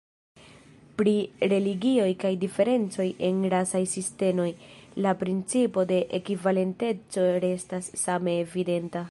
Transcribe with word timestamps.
Pri 0.99 1.11
religioj 1.51 2.07
kaj 2.23 2.31
diferencoj 2.43 3.05
en 3.29 3.45
rasaj 3.55 3.83
sintenoj, 3.93 4.49
la 5.07 5.13
principo 5.23 5.85
de 5.93 6.01
ekvivalenteco 6.21 7.29
restas 7.47 7.93
same 8.07 8.37
evidenta. 8.47 8.99